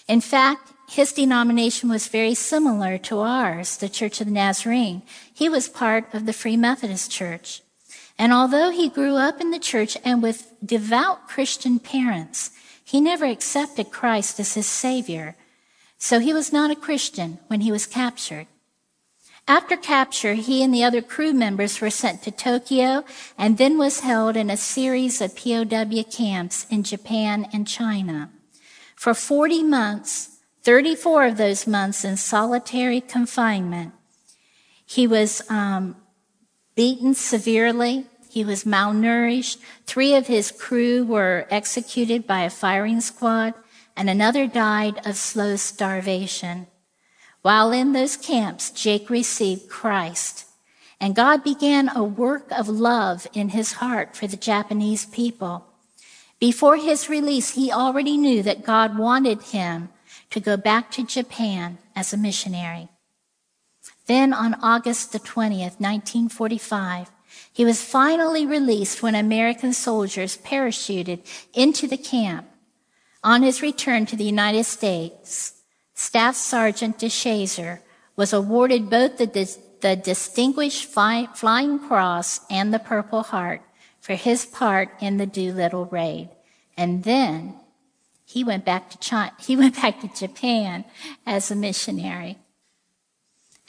In 0.07 0.19
fact, 0.19 0.73
his 0.93 1.11
denomination 1.11 1.89
was 1.89 2.07
very 2.07 2.35
similar 2.35 2.97
to 2.99 3.19
ours, 3.19 3.77
the 3.77 3.89
Church 3.89 4.21
of 4.21 4.27
the 4.27 4.33
Nazarene. 4.33 5.01
He 5.33 5.49
was 5.49 5.67
part 5.67 6.05
of 6.13 6.25
the 6.25 6.33
Free 6.33 6.55
Methodist 6.55 7.09
Church. 7.11 7.61
And 8.17 8.31
although 8.31 8.69
he 8.69 8.89
grew 8.89 9.15
up 9.15 9.41
in 9.41 9.49
the 9.49 9.59
church 9.59 9.97
and 10.05 10.21
with 10.21 10.53
devout 10.63 11.27
Christian 11.27 11.79
parents, 11.79 12.51
he 12.83 13.01
never 13.01 13.25
accepted 13.25 13.91
Christ 13.91 14.39
as 14.39 14.53
his 14.53 14.67
Savior. 14.67 15.35
So 15.97 16.19
he 16.19 16.31
was 16.31 16.53
not 16.53 16.69
a 16.69 16.75
Christian 16.75 17.39
when 17.47 17.61
he 17.61 17.71
was 17.71 17.87
captured. 17.87 18.45
After 19.47 19.75
capture, 19.75 20.35
he 20.35 20.63
and 20.63 20.71
the 20.73 20.83
other 20.83 21.01
crew 21.01 21.33
members 21.33 21.81
were 21.81 21.89
sent 21.89 22.21
to 22.23 22.31
Tokyo 22.31 23.03
and 23.37 23.57
then 23.57 23.77
was 23.79 24.01
held 24.01 24.37
in 24.37 24.49
a 24.49 24.57
series 24.57 25.21
of 25.21 25.35
POW 25.35 26.03
camps 26.03 26.67
in 26.69 26.83
Japan 26.83 27.47
and 27.51 27.67
China. 27.67 28.29
For 28.95 29.13
40 29.13 29.63
months, 29.63 30.32
34 30.63 31.25
of 31.27 31.37
those 31.37 31.67
months 31.67 32.05
in 32.05 32.15
solitary 32.15 33.01
confinement. 33.01 33.93
He 34.85 35.07
was 35.07 35.41
um, 35.49 35.97
beaten 36.75 37.13
severely. 37.13 38.07
He 38.29 38.45
was 38.45 38.63
malnourished. 38.63 39.57
Three 39.85 40.15
of 40.15 40.27
his 40.27 40.51
crew 40.51 41.05
were 41.05 41.47
executed 41.49 42.25
by 42.25 42.41
a 42.41 42.49
firing 42.49 43.01
squad, 43.01 43.53
and 43.95 44.09
another 44.09 44.47
died 44.47 45.05
of 45.05 45.17
slow 45.17 45.57
starvation. 45.57 46.67
While 47.41 47.71
in 47.71 47.91
those 47.91 48.15
camps, 48.15 48.71
Jake 48.71 49.09
received 49.09 49.69
Christ, 49.69 50.45
and 50.99 51.13
God 51.13 51.43
began 51.43 51.89
a 51.89 52.03
work 52.03 52.49
of 52.51 52.69
love 52.69 53.27
in 53.33 53.49
his 53.49 53.73
heart 53.73 54.15
for 54.15 54.27
the 54.27 54.37
Japanese 54.37 55.05
people. 55.05 55.67
Before 56.39 56.77
his 56.77 57.09
release, 57.09 57.51
he 57.55 57.71
already 57.71 58.15
knew 58.15 58.41
that 58.43 58.63
God 58.63 58.97
wanted 58.97 59.41
him 59.41 59.89
to 60.33 60.39
go 60.39 60.57
back 60.57 60.89
to 60.89 61.05
Japan 61.05 61.77
as 61.95 62.11
a 62.11 62.17
missionary. 62.17 62.89
Then 64.07 64.33
on 64.33 64.55
August 64.55 65.11
the 65.11 65.19
20th, 65.19 65.77
1945, 65.77 67.11
He 67.51 67.65
was 67.65 67.83
finally 67.83 68.45
released 68.45 69.03
when 69.03 69.15
American 69.15 69.73
soldiers 69.73 70.37
parachuted 70.37 71.19
into 71.53 71.87
the 71.87 71.97
camp. 71.97 72.47
On 73.23 73.43
his 73.43 73.61
return 73.61 74.05
to 74.07 74.15
the 74.15 74.23
United 74.23 74.65
States, 74.65 75.61
Staff 75.93 76.35
Sergeant 76.35 76.97
DeShazer 76.97 77.79
was 78.15 78.33
awarded 78.33 78.89
both 78.89 79.17
the, 79.17 79.57
the 79.81 79.95
Distinguished 79.95 80.85
Flying 80.85 81.79
Cross 81.79 82.41
and 82.49 82.73
the 82.73 82.79
Purple 82.79 83.23
Heart 83.23 83.61
for 83.99 84.13
his 84.13 84.45
part 84.45 84.89
in 84.99 85.17
the 85.17 85.27
Doolittle 85.27 85.85
raid. 85.85 86.29
And 86.75 87.03
then 87.03 87.55
he 88.33 88.43
went 88.43 88.65
back 88.65 88.89
to 88.89 88.97
China, 88.97 89.31
he 89.39 89.55
went 89.55 89.75
back 89.81 90.01
to 90.01 90.07
Japan 90.07 90.85
as 91.25 91.51
a 91.51 91.55
missionary. 91.55 92.39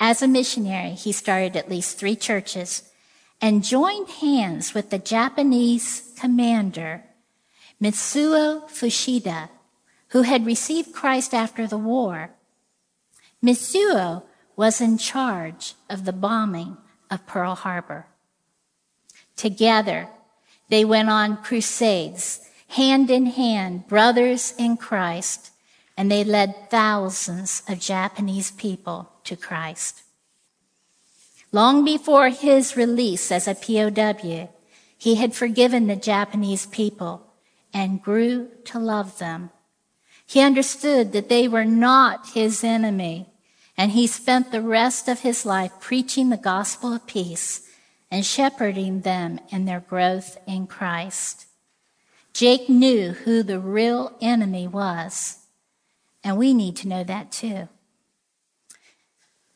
As 0.00 0.22
a 0.22 0.28
missionary, 0.28 0.90
he 0.90 1.12
started 1.12 1.56
at 1.56 1.68
least 1.68 1.98
three 1.98 2.16
churches 2.16 2.90
and 3.40 3.62
joined 3.62 4.08
hands 4.08 4.74
with 4.74 4.90
the 4.90 4.98
Japanese 4.98 6.12
commander, 6.18 7.04
Mitsuo 7.80 8.68
Fuchida, 8.70 9.50
who 10.08 10.22
had 10.22 10.46
received 10.46 10.94
Christ 10.94 11.34
after 11.34 11.66
the 11.66 11.78
war. 11.78 12.30
Mitsuo 13.42 14.22
was 14.56 14.80
in 14.80 14.96
charge 14.98 15.74
of 15.90 16.04
the 16.04 16.12
bombing 16.12 16.76
of 17.10 17.26
Pearl 17.26 17.54
Harbor. 17.54 18.06
Together, 19.36 20.08
they 20.70 20.84
went 20.84 21.10
on 21.10 21.36
crusades, 21.42 22.40
hand 22.68 23.10
in 23.10 23.26
hand, 23.26 23.86
brothers 23.88 24.54
in 24.58 24.76
Christ, 24.76 25.50
and 25.96 26.10
they 26.10 26.24
led 26.24 26.70
thousands 26.70 27.62
of 27.68 27.78
Japanese 27.78 28.50
people 28.50 29.10
to 29.24 29.36
Christ. 29.36 30.02
Long 31.52 31.84
before 31.84 32.30
his 32.30 32.76
release 32.76 33.30
as 33.30 33.46
a 33.46 33.54
POW, 33.54 34.48
he 34.98 35.14
had 35.14 35.34
forgiven 35.34 35.86
the 35.86 35.96
Japanese 35.96 36.66
people 36.66 37.32
and 37.72 38.02
grew 38.02 38.48
to 38.64 38.78
love 38.78 39.18
them. 39.18 39.50
He 40.26 40.40
understood 40.40 41.12
that 41.12 41.28
they 41.28 41.46
were 41.46 41.64
not 41.64 42.30
his 42.30 42.64
enemy, 42.64 43.26
and 43.76 43.92
he 43.92 44.06
spent 44.06 44.50
the 44.50 44.62
rest 44.62 45.08
of 45.08 45.20
his 45.20 45.44
life 45.44 45.72
preaching 45.80 46.30
the 46.30 46.36
gospel 46.36 46.92
of 46.92 47.06
peace 47.06 47.68
and 48.10 48.24
shepherding 48.24 49.02
them 49.02 49.38
in 49.50 49.64
their 49.64 49.80
growth 49.80 50.38
in 50.46 50.66
Christ. 50.66 51.46
Jake 52.34 52.68
knew 52.68 53.12
who 53.12 53.44
the 53.44 53.60
real 53.60 54.12
enemy 54.20 54.66
was, 54.66 55.38
and 56.24 56.36
we 56.36 56.52
need 56.52 56.74
to 56.76 56.88
know 56.88 57.04
that 57.04 57.30
too. 57.30 57.68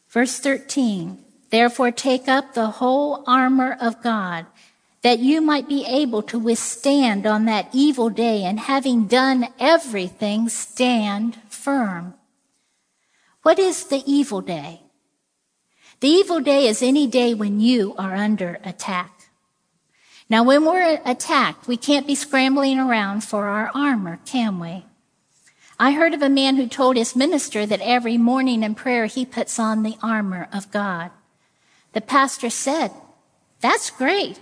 Verse 0.09 0.39
13 0.39 1.25
Therefore, 1.51 1.91
take 1.91 2.29
up 2.29 2.55
the 2.55 2.71
whole 2.79 3.25
armor 3.27 3.77
of 3.81 4.03
God, 4.03 4.47
that 5.03 5.19
you 5.19 5.41
might 5.41 5.69
be 5.69 5.85
able 5.87 6.23
to 6.23 6.39
withstand 6.39 7.27
on 7.27 7.47
that 7.47 7.69
evil 7.73 8.11
day, 8.11 8.45
and 8.45 8.61
having 8.61 9.07
done 9.07 9.49
everything, 9.59 10.49
stand 10.49 11.37
firm. 11.49 12.15
What 13.43 13.59
is 13.59 13.87
the 13.87 14.03
evil 14.07 14.41
day? 14.41 14.83
The 15.99 16.09
evil 16.09 16.39
day 16.41 16.69
is 16.69 16.81
any 16.81 17.09
day 17.09 17.35
when 17.35 17.59
you 17.59 17.97
are 17.97 18.15
under 18.15 18.61
attack. 18.63 19.18
Now, 20.31 20.45
when 20.45 20.65
we're 20.65 21.01
attacked, 21.07 21.67
we 21.67 21.77
can't 21.77 22.07
be 22.07 22.15
scrambling 22.15 22.79
around 22.79 23.25
for 23.25 23.47
our 23.47 23.71
armor, 23.75 24.19
can 24.27 24.61
we? 24.61 24.85
I 25.79 25.93
heard 25.93 26.13
of 26.13 26.23
a 26.23 26.29
man 26.29 26.57
who 26.57 26.67
told 26.67 26.97
his 26.97 27.17
minister 27.17 27.65
that 27.65 27.81
every 27.81 28.19
morning 28.19 28.63
in 28.63 28.75
prayer 28.75 29.07
he 29.07 29.25
puts 29.25 29.59
on 29.59 29.83
the 29.83 29.97
armor 30.03 30.49
of 30.53 30.71
God. 30.71 31.13
The 31.93 32.01
pastor 32.01 32.51
said, 32.51 32.91
That's 33.61 33.91
great. 33.91 34.41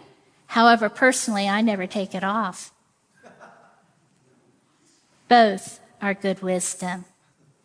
However, 0.48 0.88
personally, 0.88 1.48
I 1.48 1.60
never 1.60 1.86
take 1.86 2.14
it 2.14 2.24
off. 2.24 2.72
Both 5.28 5.80
are 6.00 6.14
good 6.14 6.42
wisdom. 6.42 7.04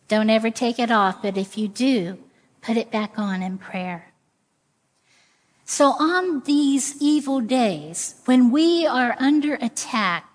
Don't 0.08 0.30
ever 0.30 0.50
take 0.50 0.78
it 0.78 0.90
off, 0.90 1.22
but 1.22 1.38
if 1.38 1.56
you 1.56 1.68
do, 1.68 2.18
put 2.60 2.76
it 2.76 2.90
back 2.90 3.18
on 3.18 3.42
in 3.42 3.58
prayer. 3.58 4.11
So 5.64 5.94
on 5.98 6.40
these 6.40 7.00
evil 7.00 7.40
days, 7.40 8.14
when 8.26 8.50
we 8.50 8.86
are 8.86 9.16
under 9.18 9.54
attack, 9.54 10.28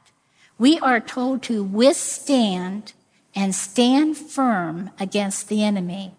we 0.58 0.80
are 0.80 1.00
told 1.00 1.44
to 1.44 1.64
withstand 1.64 2.94
and 3.36 3.54
stand 3.54 4.18
firm 4.18 4.90
against 5.00 5.48
the 5.48 5.64
enemy. 5.64 6.16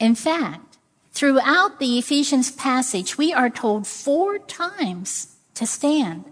In 0.00 0.14
fact, 0.14 0.72
Throughout 1.12 1.78
the 1.78 1.98
Ephesians 1.98 2.50
passage, 2.50 3.18
we 3.18 3.32
are 3.32 3.50
told 3.50 3.86
four 3.86 4.38
times 4.38 5.36
to 5.54 5.66
stand. 5.66 6.24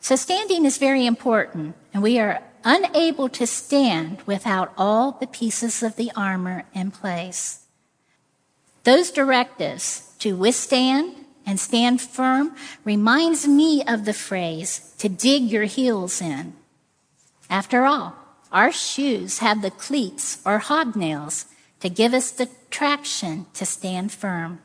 So 0.00 0.16
standing 0.16 0.64
is 0.64 0.78
very 0.78 1.06
important, 1.06 1.76
and 1.92 2.02
we 2.02 2.18
are 2.18 2.42
unable 2.64 3.28
to 3.28 3.46
stand 3.46 4.22
without 4.22 4.72
all 4.78 5.12
the 5.12 5.26
pieces 5.26 5.82
of 5.82 5.96
the 5.96 6.10
armor 6.16 6.64
in 6.74 6.90
place. 6.90 7.60
Those 8.84 9.10
directives 9.10 10.13
to 10.24 10.32
withstand 10.32 11.14
and 11.44 11.60
stand 11.60 12.00
firm 12.00 12.56
reminds 12.82 13.46
me 13.46 13.84
of 13.84 14.06
the 14.06 14.14
phrase 14.14 14.94
to 14.96 15.06
dig 15.06 15.42
your 15.42 15.64
heels 15.64 16.22
in. 16.22 16.54
After 17.50 17.84
all, 17.84 18.16
our 18.50 18.72
shoes 18.72 19.40
have 19.40 19.60
the 19.60 19.70
cleats 19.70 20.40
or 20.46 20.60
hobnails 20.60 21.44
to 21.80 21.90
give 21.90 22.14
us 22.14 22.30
the 22.30 22.48
traction 22.70 23.44
to 23.52 23.66
stand 23.66 24.12
firm. 24.12 24.60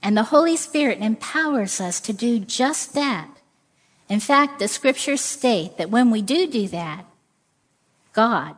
And 0.00 0.16
the 0.16 0.30
Holy 0.30 0.56
Spirit 0.56 1.00
empowers 1.00 1.80
us 1.80 1.98
to 2.02 2.12
do 2.12 2.38
just 2.38 2.94
that. 2.94 3.28
In 4.08 4.20
fact, 4.20 4.60
the 4.60 4.68
scriptures 4.68 5.22
state 5.22 5.76
that 5.76 5.90
when 5.90 6.12
we 6.12 6.22
do 6.22 6.46
do 6.46 6.68
that, 6.68 7.04
God 8.12 8.54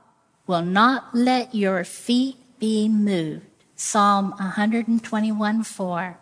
will 0.46 0.60
not 0.60 1.14
let 1.14 1.54
your 1.54 1.82
feet 1.82 2.36
be 2.58 2.90
moved. 2.90 3.46
Psalm 3.80 4.32
121 4.32 5.62
4. 5.62 6.18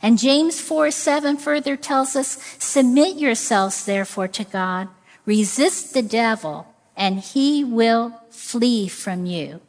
And 0.00 0.20
James 0.20 0.60
4 0.60 0.92
7 0.92 1.36
further 1.36 1.76
tells 1.76 2.14
us, 2.14 2.38
Submit 2.60 3.16
yourselves 3.16 3.84
therefore 3.84 4.28
to 4.28 4.44
God, 4.44 4.86
resist 5.26 5.94
the 5.94 6.02
devil, 6.02 6.72
and 6.96 7.18
he 7.18 7.64
will 7.64 8.20
flee 8.30 8.86
from 8.86 9.26
you. 9.26 9.60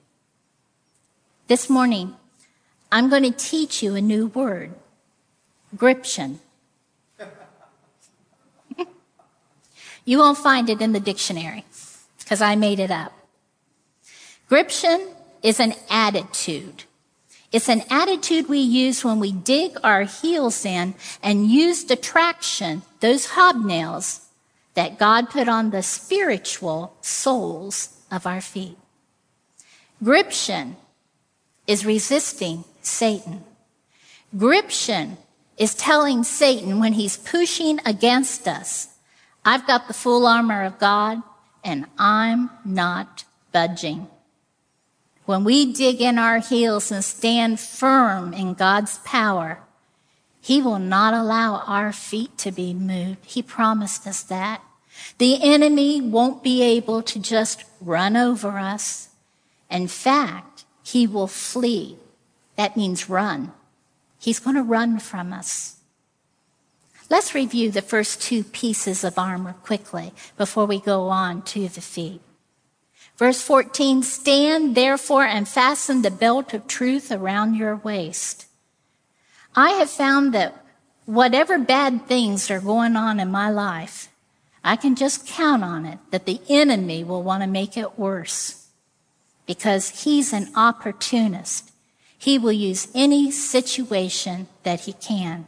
This 1.48 1.72
morning, 1.72 2.16
I'm 2.92 3.10
going 3.10 3.24
to 3.24 3.32
teach 3.32 3.82
you 3.82 3.96
a 3.96 4.02
new 4.02 4.28
word 4.28 4.76
gription. 5.76 6.40
you 10.06 10.20
won't 10.20 10.38
find 10.38 10.70
it 10.70 10.82
in 10.82 10.92
the 10.92 11.00
dictionary 11.00 11.66
because 12.20 12.42
I 12.42 12.56
made 12.56 12.80
it 12.80 12.92
up. 12.92 13.12
Gription 14.48 15.08
is 15.42 15.60
an 15.60 15.74
attitude. 15.90 16.84
It's 17.54 17.70
an 17.70 17.84
attitude 17.92 18.50
we 18.50 18.60
use 18.60 19.06
when 19.06 19.20
we 19.20 19.32
dig 19.32 19.78
our 19.84 20.02
heels 20.02 20.66
in 20.66 20.96
and 21.22 21.48
use 21.48 21.84
the 21.84 21.96
traction, 21.96 22.82
those 23.00 23.28
hobnails 23.28 24.26
that 24.74 24.98
God 24.98 25.30
put 25.30 25.48
on 25.48 25.70
the 25.70 25.84
spiritual 25.84 26.98
soles 27.02 28.02
of 28.12 28.26
our 28.26 28.42
feet. 28.42 28.76
Gription 30.04 30.78
is 31.68 31.86
resisting 31.86 32.64
Satan. 32.82 33.44
Gription 34.36 35.18
is 35.56 35.76
telling 35.76 36.24
Satan 36.24 36.80
when 36.80 36.94
he's 36.94 37.18
pushing 37.18 37.80
against 37.86 38.48
us, 38.48 38.88
I've 39.46 39.68
got 39.68 39.88
the 39.88 39.94
full 39.94 40.26
armor 40.26 40.64
of 40.64 40.80
God 40.80 41.22
and 41.64 41.86
I'm 42.00 42.50
not 42.66 43.26
budging. 43.52 44.08
When 45.26 45.44
we 45.44 45.72
dig 45.72 46.02
in 46.02 46.18
our 46.18 46.40
heels 46.40 46.92
and 46.92 47.04
stand 47.04 47.60
firm 47.60 48.34
in 48.34 48.54
God's 48.54 48.98
power, 49.00 49.60
He 50.42 50.62
will 50.62 50.80
not 50.80 51.14
allow 51.14 51.64
our 51.66 51.94
feet 51.94 52.38
to 52.40 52.52
be 52.52 52.74
moved. 52.74 53.26
He 53.26 53.42
promised 53.42 54.06
us 54.06 54.24
that. 54.24 54.62
The 55.18 55.42
enemy 55.42 56.02
won't 56.02 56.44
be 56.44 56.62
able 56.62 57.02
to 57.04 57.20
just 57.20 57.64
run 57.82 58.16
over 58.16 58.60
us. 58.60 59.10
In 59.70 59.88
fact, 59.88 60.66
he 60.84 61.08
will 61.08 61.28
flee. 61.28 61.98
That 62.56 62.78
means 62.78 63.10
run. 63.10 63.52
He's 64.20 64.40
going 64.40 64.56
to 64.56 64.64
run 64.64 65.00
from 65.00 65.34
us. 65.34 65.78
Let's 67.10 67.36
review 67.36 67.72
the 67.72 67.82
first 67.82 68.22
two 68.22 68.44
pieces 68.44 69.04
of 69.04 69.18
armor 69.18 69.54
quickly 69.64 70.14
before 70.38 70.66
we 70.66 70.80
go 70.80 71.10
on 71.10 71.42
to 71.44 71.68
the 71.68 71.82
feet. 71.82 72.22
Verse 73.18 73.42
14, 73.42 74.04
stand 74.04 74.76
therefore 74.76 75.24
and 75.24 75.48
fasten 75.48 76.02
the 76.02 76.12
belt 76.12 76.54
of 76.54 76.68
truth 76.68 77.12
around 77.12 77.56
your 77.56 77.76
waist. 77.76 78.48
I 79.56 79.72
have 79.72 79.90
found 79.90 80.34
that 80.34 80.66
whatever 81.06 81.60
bad 81.60 82.08
things 82.08 82.50
are 82.50 82.60
going 82.60 82.96
on 82.96 83.20
in 83.20 83.30
my 83.30 83.50
life, 83.50 84.10
I 84.64 84.76
can 84.78 84.96
just 84.96 85.28
count 85.28 85.64
on 85.64 85.86
it 85.86 86.00
that 86.12 86.26
the 86.26 86.42
enemy 86.50 87.04
will 87.04 87.22
want 87.22 87.44
to 87.44 87.48
make 87.48 87.78
it 87.78 88.00
worse 88.00 88.68
because 89.46 90.04
he's 90.04 90.34
an 90.34 90.50
opportunist. 90.56 91.72
He 92.18 92.40
will 92.40 92.54
use 92.54 92.88
any 92.96 93.30
situation 93.30 94.48
that 94.64 94.82
he 94.82 94.94
can. 94.94 95.46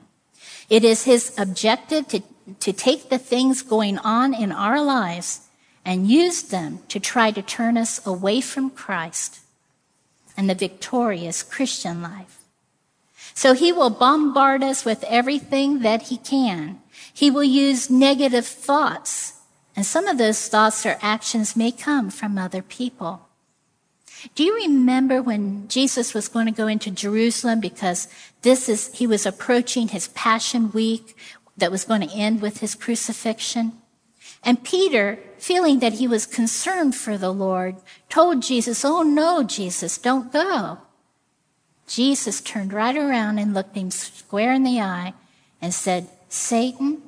It 0.69 0.83
is 0.83 1.05
his 1.05 1.33
objective 1.37 2.07
to, 2.09 2.21
to 2.59 2.73
take 2.73 3.09
the 3.09 3.17
things 3.17 3.61
going 3.61 3.97
on 3.99 4.33
in 4.33 4.51
our 4.51 4.83
lives 4.83 5.44
and 5.85 6.09
used 6.09 6.49
them 6.51 6.79
to 6.89 6.99
try 6.99 7.31
to 7.31 7.41
turn 7.41 7.77
us 7.77 8.05
away 8.05 8.41
from 8.41 8.71
Christ 8.71 9.41
and 10.35 10.49
the 10.49 10.55
victorious 10.55 11.43
Christian 11.43 12.01
life. 12.01 12.41
So 13.33 13.53
he 13.53 13.71
will 13.71 13.89
bombard 13.89 14.63
us 14.63 14.83
with 14.83 15.03
everything 15.03 15.79
that 15.79 16.03
he 16.03 16.17
can. 16.17 16.81
He 17.13 17.29
will 17.29 17.43
use 17.43 17.89
negative 17.89 18.45
thoughts, 18.45 19.33
and 19.75 19.85
some 19.85 20.07
of 20.07 20.17
those 20.17 20.47
thoughts 20.47 20.85
or 20.85 20.97
actions 21.01 21.55
may 21.55 21.71
come 21.71 22.09
from 22.09 22.37
other 22.37 22.61
people. 22.61 23.27
Do 24.33 24.43
you 24.43 24.55
remember 24.55 25.21
when 25.21 25.67
Jesus 25.67 26.13
was 26.13 26.27
going 26.27 26.47
to 26.47 26.51
go 26.51 26.67
into 26.67 26.89
Jerusalem 26.89 27.59
because 27.59 28.07
this 28.41 28.67
is, 28.67 28.93
he 28.95 29.05
was 29.05 29.25
approaching 29.25 29.89
his 29.89 30.07
passion 30.09 30.71
week 30.71 31.15
that 31.57 31.71
was 31.71 31.85
going 31.85 32.01
to 32.01 32.15
end 32.15 32.41
with 32.41 32.59
his 32.59 32.73
crucifixion? 32.73 33.73
And 34.43 34.63
Peter, 34.63 35.19
feeling 35.45 35.77
that 35.77 35.93
he 35.93 36.07
was 36.07 36.25
concerned 36.25 36.95
for 36.95 37.19
the 37.19 37.31
Lord, 37.31 37.75
told 38.09 38.41
Jesus, 38.41 38.83
Oh 38.83 39.03
no, 39.03 39.43
Jesus, 39.43 39.99
don't 39.99 40.33
go. 40.33 40.79
Jesus 41.85 42.41
turned 42.41 42.73
right 42.73 42.97
around 42.97 43.37
and 43.37 43.53
looked 43.53 43.75
him 43.75 43.91
square 43.91 44.53
in 44.53 44.63
the 44.63 44.81
eye 44.81 45.13
and 45.61 45.71
said, 45.71 46.09
Satan, 46.29 46.99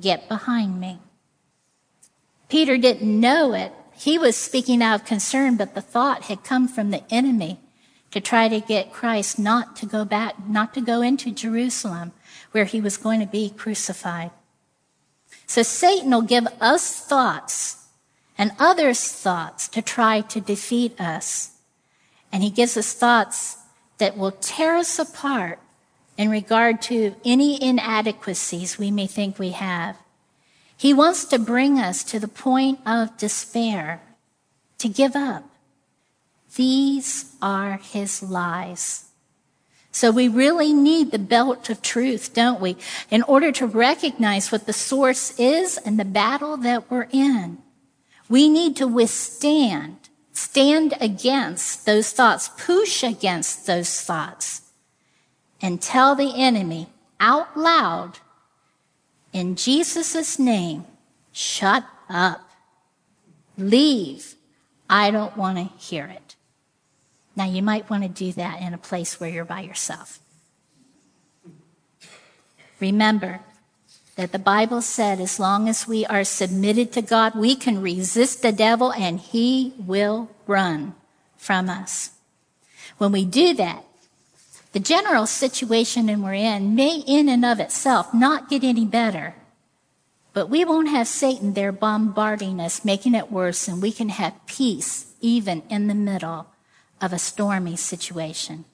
get 0.00 0.28
behind 0.28 0.80
me. 0.80 0.98
Peter 2.48 2.76
didn't 2.76 3.20
know 3.20 3.52
it, 3.52 3.72
he 3.94 4.18
was 4.18 4.36
speaking 4.36 4.82
out 4.82 5.02
of 5.02 5.06
concern, 5.06 5.56
but 5.56 5.76
the 5.76 5.80
thought 5.80 6.24
had 6.24 6.42
come 6.42 6.66
from 6.66 6.90
the 6.90 7.04
enemy 7.08 7.60
to 8.10 8.20
try 8.20 8.48
to 8.48 8.58
get 8.58 8.92
Christ 8.92 9.38
not 9.38 9.76
to 9.76 9.86
go 9.86 10.04
back, 10.04 10.34
not 10.48 10.74
to 10.74 10.80
go 10.80 11.02
into 11.02 11.30
Jerusalem 11.30 12.10
where 12.50 12.64
he 12.64 12.80
was 12.80 12.96
going 12.96 13.20
to 13.20 13.26
be 13.26 13.48
crucified. 13.48 14.32
So 15.46 15.62
Satan 15.62 16.10
will 16.10 16.22
give 16.22 16.46
us 16.60 17.00
thoughts 17.00 17.86
and 18.36 18.52
others 18.58 19.00
thoughts 19.08 19.68
to 19.68 19.80
try 19.80 20.20
to 20.22 20.40
defeat 20.40 21.00
us. 21.00 21.52
And 22.32 22.42
he 22.42 22.50
gives 22.50 22.76
us 22.76 22.92
thoughts 22.92 23.58
that 23.98 24.16
will 24.16 24.32
tear 24.32 24.76
us 24.76 24.98
apart 24.98 25.58
in 26.18 26.30
regard 26.30 26.82
to 26.82 27.14
any 27.24 27.62
inadequacies 27.62 28.78
we 28.78 28.90
may 28.90 29.06
think 29.06 29.38
we 29.38 29.50
have. 29.50 29.96
He 30.76 30.92
wants 30.92 31.24
to 31.26 31.38
bring 31.38 31.78
us 31.78 32.04
to 32.04 32.20
the 32.20 32.28
point 32.28 32.80
of 32.84 33.16
despair, 33.16 34.02
to 34.78 34.88
give 34.88 35.16
up. 35.16 35.44
These 36.56 37.34
are 37.40 37.78
his 37.78 38.22
lies. 38.22 39.05
So 39.96 40.10
we 40.10 40.28
really 40.28 40.74
need 40.74 41.10
the 41.10 41.18
belt 41.18 41.70
of 41.70 41.80
truth, 41.80 42.34
don't 42.34 42.60
we? 42.60 42.76
In 43.10 43.22
order 43.22 43.50
to 43.52 43.66
recognize 43.66 44.52
what 44.52 44.66
the 44.66 44.74
source 44.74 45.40
is 45.40 45.78
and 45.78 45.98
the 45.98 46.04
battle 46.04 46.58
that 46.58 46.90
we're 46.90 47.08
in. 47.12 47.56
We 48.28 48.46
need 48.46 48.76
to 48.76 48.86
withstand, 48.86 49.96
stand 50.34 50.92
against 51.00 51.86
those 51.86 52.12
thoughts, 52.12 52.50
push 52.58 53.02
against 53.02 53.66
those 53.66 54.02
thoughts, 54.02 54.60
and 55.62 55.80
tell 55.80 56.14
the 56.14 56.34
enemy 56.36 56.88
out 57.18 57.56
loud 57.56 58.18
in 59.32 59.56
Jesus' 59.56 60.38
name, 60.38 60.84
shut 61.32 61.86
up. 62.10 62.46
Leave. 63.56 64.34
I 64.90 65.10
don't 65.10 65.38
want 65.38 65.56
to 65.56 65.64
hear 65.78 66.04
it. 66.04 66.25
Now, 67.36 67.44
you 67.44 67.62
might 67.62 67.90
want 67.90 68.02
to 68.02 68.08
do 68.08 68.32
that 68.32 68.62
in 68.62 68.72
a 68.72 68.78
place 68.78 69.20
where 69.20 69.28
you're 69.28 69.44
by 69.44 69.60
yourself. 69.60 70.18
Remember 72.80 73.40
that 74.16 74.32
the 74.32 74.38
Bible 74.38 74.80
said 74.80 75.20
as 75.20 75.38
long 75.38 75.68
as 75.68 75.86
we 75.86 76.06
are 76.06 76.24
submitted 76.24 76.92
to 76.92 77.02
God, 77.02 77.34
we 77.34 77.54
can 77.54 77.82
resist 77.82 78.40
the 78.40 78.52
devil 78.52 78.90
and 78.92 79.20
he 79.20 79.74
will 79.78 80.30
run 80.46 80.94
from 81.36 81.68
us. 81.68 82.12
When 82.96 83.12
we 83.12 83.26
do 83.26 83.52
that, 83.54 83.84
the 84.72 84.80
general 84.80 85.26
situation 85.26 86.06
that 86.06 86.18
we're 86.18 86.34
in 86.34 86.74
may 86.74 87.02
in 87.06 87.28
and 87.28 87.44
of 87.44 87.60
itself 87.60 88.12
not 88.14 88.48
get 88.48 88.64
any 88.64 88.86
better, 88.86 89.34
but 90.32 90.48
we 90.48 90.64
won't 90.64 90.88
have 90.88 91.08
Satan 91.08 91.52
there 91.52 91.72
bombarding 91.72 92.60
us, 92.60 92.84
making 92.84 93.14
it 93.14 93.30
worse, 93.30 93.68
and 93.68 93.80
we 93.80 93.92
can 93.92 94.08
have 94.08 94.34
peace 94.46 95.12
even 95.20 95.62
in 95.68 95.88
the 95.88 95.94
middle 95.94 96.46
of 97.00 97.12
a 97.12 97.18
stormy 97.18 97.76
situation. 97.76 98.64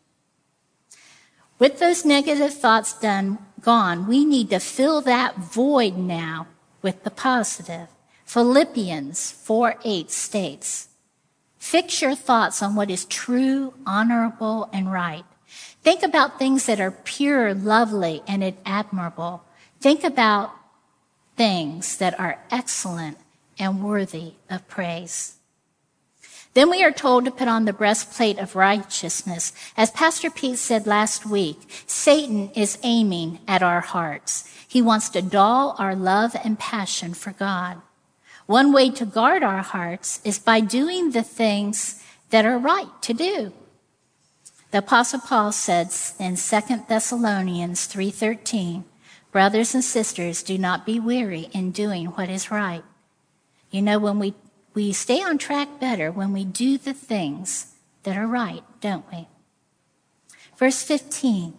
With 1.59 1.79
those 1.79 2.05
negative 2.05 2.53
thoughts 2.55 2.99
done, 2.99 3.39
gone, 3.61 4.07
we 4.07 4.25
need 4.25 4.51
to 4.51 4.59
fill 4.59 5.01
that 5.03 5.39
void 5.39 5.97
now 5.97 6.49
with 6.83 7.05
the 7.05 7.11
positive. 7.11 7.89
Philippians 8.25 9.31
4 9.31 9.77
8 9.85 10.11
states, 10.11 10.89
Fix 11.59 12.03
your 12.03 12.17
thoughts 12.17 12.63
on 12.63 12.75
what 12.75 12.91
is 12.91 13.05
true, 13.05 13.75
honorable, 13.87 14.69
and 14.73 14.93
right. 14.93 15.25
Think 15.83 16.03
about 16.03 16.39
things 16.39 16.67
that 16.67 16.81
are 16.81 16.91
pure, 16.91 17.55
lovely, 17.55 18.23
and 18.27 18.43
admirable. 18.67 19.45
Think 19.81 20.03
about 20.03 20.51
things 21.37 21.99
that 21.99 22.19
are 22.19 22.41
excellent 22.51 23.19
and 23.59 23.85
worthy 23.85 24.35
of 24.51 24.67
praise. 24.67 25.37
Then 26.55 26.69
we 26.69 26.85
are 26.85 26.93
told 26.93 27.25
to 27.25 27.31
put 27.31 27.49
on 27.49 27.65
the 27.65 27.73
breastplate 27.73 28.39
of 28.39 28.55
righteousness. 28.55 29.53
As 29.77 29.91
Pastor 29.91 30.31
Pete 30.31 30.59
said 30.59 30.87
last 30.87 31.25
week, 31.25 31.59
Satan 31.87 32.51
is 32.55 32.79
aiming 32.83 33.39
at 33.49 33.63
our 33.63 33.81
hearts. 33.81 34.49
He 34.69 34.83
wants 34.83 35.09
to 35.11 35.23
dull 35.23 35.75
our 35.79 35.95
love 35.95 36.37
and 36.45 36.59
passion 36.59 37.15
for 37.15 37.33
God. 37.33 37.81
One 38.47 38.73
way 38.73 38.91
to 38.91 39.07
guard 39.07 39.43
our 39.43 39.63
hearts 39.63 40.21
is 40.25 40.39
by 40.39 40.61
doing 40.61 41.13
the 41.13 41.23
things 41.23 42.03
that 42.31 42.45
are 42.45 42.59
right 42.59 42.91
to 43.03 43.15
do. 43.15 43.53
The 44.73 44.79
apostle 44.79 45.21
Paul 45.21 45.53
says 45.53 46.15
in 46.19 46.37
2 46.37 46.89
Thessalonians 46.89 47.87
3:13, 47.87 48.85
"Brothers 49.31 49.75
and 49.75 49.85
sisters, 49.85 50.43
do 50.43 50.59
not 50.59 50.85
be 50.85 50.99
weary 50.99 51.49
in 51.53 51.71
doing 51.73 52.07
what 52.09 52.29
is 52.29 52.51
right." 52.51 52.85
You 53.71 53.81
know 53.81 53.99
when 53.99 54.19
we 54.19 54.35
we 54.75 54.93
stay 54.93 55.23
on 55.23 55.39
track 55.39 55.81
better 55.81 56.11
when 56.11 56.33
we 56.33 56.45
do 56.45 56.79
the 56.79 56.95
things 56.95 57.75
that 58.03 58.17
are 58.17 58.27
right, 58.27 58.63
don't 58.81 59.05
we? 59.13 59.29
Verse 60.57 60.83
15. 60.83 61.55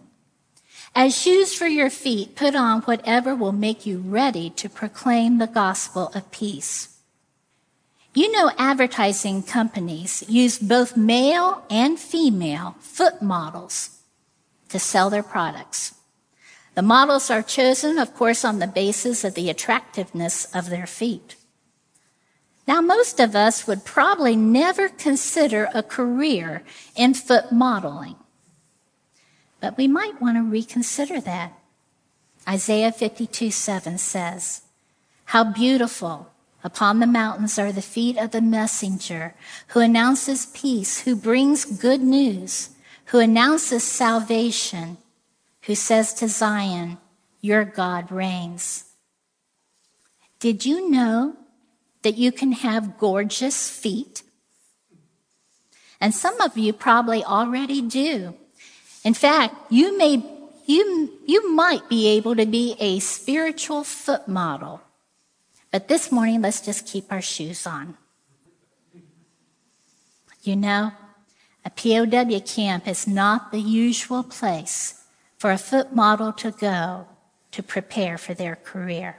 As 0.94 1.16
shoes 1.16 1.54
for 1.54 1.66
your 1.66 1.90
feet, 1.90 2.36
put 2.36 2.54
on 2.54 2.82
whatever 2.82 3.34
will 3.34 3.52
make 3.52 3.84
you 3.84 3.98
ready 3.98 4.50
to 4.50 4.68
proclaim 4.68 5.38
the 5.38 5.46
gospel 5.46 6.12
of 6.14 6.30
peace. 6.30 6.96
You 8.14 8.30
know, 8.30 8.52
advertising 8.56 9.42
companies 9.42 10.22
use 10.28 10.58
both 10.58 10.96
male 10.96 11.64
and 11.68 11.98
female 11.98 12.76
foot 12.78 13.20
models 13.20 13.98
to 14.68 14.78
sell 14.78 15.10
their 15.10 15.24
products. 15.24 15.94
The 16.76 16.82
models 16.82 17.28
are 17.28 17.42
chosen, 17.42 17.98
of 17.98 18.14
course, 18.14 18.44
on 18.44 18.60
the 18.60 18.68
basis 18.68 19.24
of 19.24 19.34
the 19.34 19.50
attractiveness 19.50 20.44
of 20.54 20.70
their 20.70 20.86
feet. 20.86 21.34
Now, 22.66 22.80
most 22.80 23.20
of 23.20 23.36
us 23.36 23.66
would 23.66 23.84
probably 23.84 24.36
never 24.36 24.88
consider 24.88 25.68
a 25.74 25.82
career 25.82 26.62
in 26.96 27.14
foot 27.14 27.52
modeling, 27.52 28.16
but 29.60 29.76
we 29.76 29.86
might 29.86 30.20
want 30.20 30.36
to 30.36 30.42
reconsider 30.42 31.20
that. 31.20 31.58
Isaiah 32.48 32.92
52 32.92 33.50
7 33.50 33.98
says, 33.98 34.62
How 35.26 35.44
beautiful 35.44 36.34
Upon 36.64 36.98
the 36.98 37.06
mountains 37.06 37.58
are 37.58 37.72
the 37.72 37.82
feet 37.82 38.16
of 38.16 38.30
the 38.30 38.40
messenger 38.40 39.34
who 39.68 39.80
announces 39.80 40.46
peace, 40.46 41.00
who 41.00 41.14
brings 41.14 41.66
good 41.66 42.00
news, 42.00 42.70
who 43.06 43.18
announces 43.18 43.84
salvation, 43.84 44.96
who 45.64 45.74
says 45.74 46.14
to 46.14 46.26
Zion, 46.26 46.96
Your 47.42 47.66
God 47.66 48.10
reigns. 48.10 48.84
Did 50.40 50.64
you 50.64 50.90
know 50.90 51.36
that 52.04 52.16
you 52.16 52.30
can 52.30 52.52
have 52.52 52.98
gorgeous 52.98 53.68
feet? 53.68 54.22
And 56.00 56.14
some 56.14 56.40
of 56.40 56.56
you 56.56 56.72
probably 56.72 57.24
already 57.24 57.82
do. 57.82 58.34
In 59.04 59.14
fact, 59.14 59.54
you 59.70 59.98
may, 59.98 60.22
you, 60.66 61.10
you 61.26 61.52
might 61.52 61.88
be 61.88 62.06
able 62.08 62.36
to 62.36 62.46
be 62.46 62.76
a 62.78 63.00
spiritual 63.00 63.82
foot 63.84 64.28
model 64.28 64.80
but 65.74 65.88
this 65.88 66.12
morning, 66.12 66.40
let's 66.40 66.60
just 66.60 66.86
keep 66.86 67.10
our 67.10 67.20
shoes 67.20 67.66
on. 67.66 67.96
You 70.44 70.54
know, 70.54 70.92
a 71.64 71.70
POW 71.70 72.38
camp 72.46 72.86
is 72.86 73.08
not 73.08 73.50
the 73.50 73.58
usual 73.58 74.22
place 74.22 75.02
for 75.36 75.50
a 75.50 75.58
foot 75.58 75.92
model 75.92 76.32
to 76.34 76.52
go 76.52 77.08
to 77.50 77.60
prepare 77.60 78.18
for 78.18 78.34
their 78.34 78.54
career. 78.54 79.16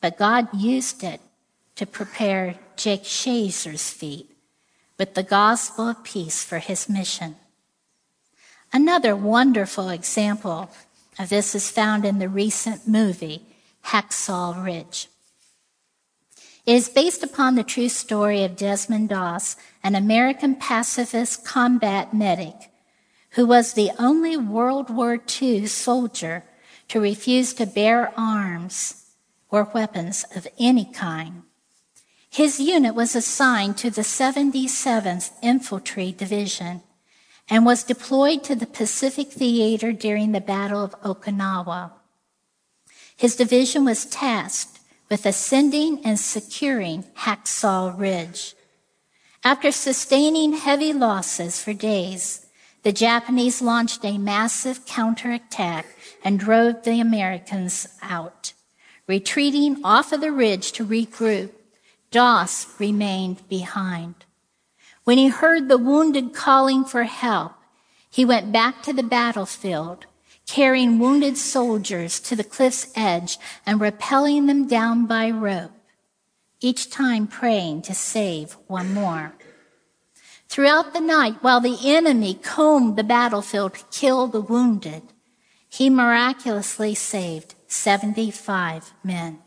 But 0.00 0.16
God 0.16 0.48
used 0.54 1.04
it 1.04 1.20
to 1.76 1.86
prepare 1.86 2.56
Jake 2.76 3.04
Shazer's 3.04 3.90
feet 3.90 4.30
with 4.98 5.14
the 5.14 5.22
gospel 5.22 5.88
of 5.88 6.04
peace 6.04 6.44
for 6.44 6.58
his 6.58 6.88
mission. 6.88 7.36
Another 8.72 9.14
wonderful 9.16 9.88
example 9.88 10.70
of 11.18 11.28
This 11.28 11.54
is 11.54 11.70
found 11.70 12.04
in 12.04 12.18
the 12.18 12.28
recent 12.28 12.88
movie, 12.88 13.46
Hacksaw 13.86 14.64
Ridge. 14.64 15.08
It 16.64 16.74
is 16.74 16.88
based 16.88 17.22
upon 17.22 17.54
the 17.54 17.64
true 17.64 17.88
story 17.88 18.44
of 18.44 18.56
Desmond 18.56 19.08
Doss, 19.08 19.56
an 19.82 19.94
American 19.94 20.54
pacifist 20.54 21.44
combat 21.44 22.14
medic 22.14 22.70
who 23.32 23.46
was 23.46 23.72
the 23.72 23.90
only 23.98 24.36
World 24.36 24.90
War 24.90 25.18
II 25.40 25.66
soldier 25.66 26.44
to 26.88 27.00
refuse 27.00 27.54
to 27.54 27.66
bear 27.66 28.12
arms 28.16 29.06
or 29.50 29.70
weapons 29.74 30.24
of 30.36 30.46
any 30.58 30.84
kind. 30.84 31.42
His 32.32 32.58
unit 32.58 32.94
was 32.94 33.14
assigned 33.14 33.76
to 33.76 33.90
the 33.90 34.00
77th 34.00 35.32
Infantry 35.42 36.12
Division 36.12 36.80
and 37.46 37.66
was 37.66 37.84
deployed 37.84 38.42
to 38.44 38.54
the 38.54 38.64
Pacific 38.64 39.30
Theater 39.30 39.92
during 39.92 40.32
the 40.32 40.40
Battle 40.40 40.82
of 40.82 40.98
Okinawa. 41.02 41.92
His 43.14 43.36
division 43.36 43.84
was 43.84 44.06
tasked 44.06 44.80
with 45.10 45.26
ascending 45.26 46.00
and 46.06 46.18
securing 46.18 47.04
Hacksaw 47.18 48.00
Ridge. 48.00 48.54
After 49.44 49.70
sustaining 49.70 50.54
heavy 50.54 50.94
losses 50.94 51.62
for 51.62 51.74
days, 51.74 52.46
the 52.82 52.92
Japanese 52.92 53.60
launched 53.60 54.06
a 54.06 54.16
massive 54.16 54.86
counterattack 54.86 55.84
and 56.24 56.40
drove 56.40 56.84
the 56.84 56.98
Americans 56.98 57.88
out. 58.00 58.54
Retreating 59.06 59.84
off 59.84 60.12
of 60.12 60.22
the 60.22 60.32
ridge 60.32 60.72
to 60.72 60.86
regroup, 60.86 61.50
Doss 62.12 62.78
remained 62.78 63.48
behind. 63.48 64.14
When 65.04 65.18
he 65.18 65.28
heard 65.28 65.68
the 65.68 65.78
wounded 65.78 66.32
calling 66.32 66.84
for 66.84 67.02
help, 67.04 67.54
he 68.08 68.24
went 68.24 68.52
back 68.52 68.82
to 68.82 68.92
the 68.92 69.02
battlefield, 69.02 70.06
carrying 70.46 70.98
wounded 70.98 71.38
soldiers 71.38 72.20
to 72.20 72.36
the 72.36 72.44
cliff's 72.44 72.92
edge 72.94 73.38
and 73.64 73.80
rappelling 73.80 74.46
them 74.46 74.68
down 74.68 75.06
by 75.06 75.30
rope, 75.30 75.72
each 76.60 76.90
time 76.90 77.26
praying 77.26 77.82
to 77.82 77.94
save 77.94 78.52
one 78.66 78.92
more. 78.92 79.32
Throughout 80.48 80.92
the 80.92 81.00
night, 81.00 81.42
while 81.42 81.60
the 81.60 81.78
enemy 81.82 82.34
combed 82.34 82.96
the 82.96 83.04
battlefield 83.04 83.72
to 83.74 83.84
kill 83.90 84.26
the 84.26 84.42
wounded, 84.42 85.02
he 85.66 85.88
miraculously 85.88 86.94
saved 86.94 87.54
75 87.66 88.92
men. 89.02 89.38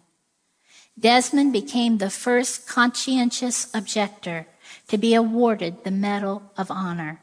Desmond 0.97 1.51
became 1.51 1.97
the 1.97 2.09
first 2.09 2.67
conscientious 2.67 3.67
objector 3.73 4.47
to 4.87 4.97
be 4.97 5.13
awarded 5.13 5.83
the 5.83 5.91
Medal 5.91 6.51
of 6.57 6.71
Honor. 6.71 7.21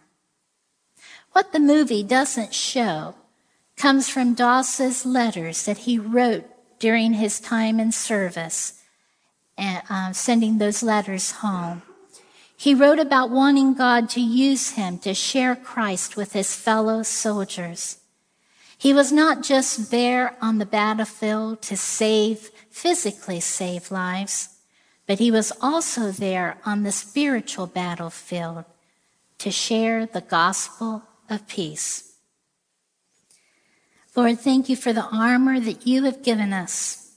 What 1.32 1.52
the 1.52 1.61
movie 1.61 2.02
doesn't 2.02 2.54
show 2.54 3.14
comes 3.76 4.08
from 4.08 4.35
Doss's 4.35 5.06
letters 5.06 5.64
that 5.64 5.78
he 5.78 5.98
wrote 5.98 6.44
during 6.78 7.14
his 7.14 7.40
time 7.40 7.80
in 7.80 7.92
service, 7.92 8.82
and, 9.56 9.82
uh, 9.88 10.12
sending 10.12 10.58
those 10.58 10.82
letters 10.82 11.30
home. 11.30 11.82
He 12.56 12.74
wrote 12.74 12.98
about 12.98 13.30
wanting 13.30 13.74
God 13.74 14.11
to 14.11 14.20
use 14.20 14.70
him 14.70 14.98
to 14.98 15.14
share 15.14 15.56
Christ 15.56 16.16
with 16.16 16.32
his 16.32 16.54
fellow 16.54 17.02
soldiers. 17.02 17.98
He 18.82 18.92
was 18.92 19.12
not 19.12 19.44
just 19.44 19.92
there 19.92 20.36
on 20.42 20.58
the 20.58 20.66
battlefield 20.66 21.62
to 21.62 21.76
save, 21.76 22.50
physically 22.68 23.38
save 23.38 23.92
lives, 23.92 24.48
but 25.06 25.20
he 25.20 25.30
was 25.30 25.52
also 25.60 26.10
there 26.10 26.58
on 26.66 26.82
the 26.82 26.90
spiritual 26.90 27.68
battlefield 27.68 28.64
to 29.38 29.52
share 29.52 30.04
the 30.04 30.20
gospel 30.20 31.04
of 31.30 31.46
peace. 31.46 32.16
Lord, 34.16 34.40
thank 34.40 34.68
you 34.68 34.74
for 34.74 34.92
the 34.92 35.06
armor 35.12 35.60
that 35.60 35.86
you 35.86 36.02
have 36.02 36.24
given 36.24 36.52
us. 36.52 37.12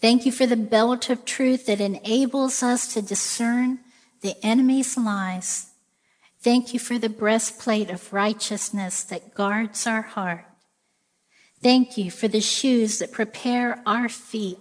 Thank 0.00 0.24
you 0.24 0.30
for 0.30 0.46
the 0.46 0.54
belt 0.54 1.10
of 1.10 1.24
truth 1.24 1.66
that 1.66 1.80
enables 1.80 2.62
us 2.62 2.94
to 2.94 3.02
discern 3.02 3.80
the 4.20 4.36
enemy's 4.46 4.96
lies. 4.96 5.72
Thank 6.40 6.72
you 6.72 6.78
for 6.78 6.96
the 6.96 7.08
breastplate 7.08 7.90
of 7.90 8.12
righteousness 8.12 9.02
that 9.02 9.34
guards 9.34 9.84
our 9.84 10.02
heart. 10.02 10.44
Thank 11.60 11.98
you 11.98 12.12
for 12.12 12.28
the 12.28 12.40
shoes 12.40 13.00
that 13.00 13.10
prepare 13.10 13.82
our 13.84 14.08
feet 14.08 14.58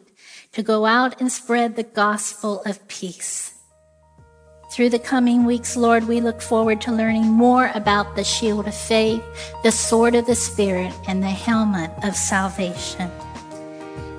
to 0.54 0.64
go 0.64 0.88
out 0.88 1.22
and 1.22 1.32
spread 1.32 1.76
the 1.76 1.84
gospel 1.84 2.64
of 2.66 2.88
peace. 2.88 3.54
Through 4.72 4.90
the 4.90 5.00
coming 5.00 5.46
weeks, 5.46 5.78
Lord, 5.78 6.08
we 6.08 6.22
look 6.22 6.42
forward 6.42 6.82
to 6.82 6.92
learning 6.92 7.28
more 7.28 7.70
about 7.76 8.16
the 8.16 8.24
shield 8.24 8.68
of 8.68 8.74
faith, 8.74 9.24
the 9.62 9.72
sword 9.72 10.16
of 10.16 10.26
the 10.26 10.36
Spirit, 10.36 10.92
and 11.08 11.22
the 11.22 11.28
helmet 11.28 11.92
of 12.04 12.16
salvation. 12.16 13.12